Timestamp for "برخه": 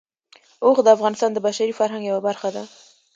2.27-2.49